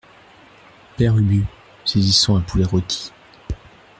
[0.97, 1.45] Père Ubu,
[1.85, 3.11] saisissant un poulet rôti.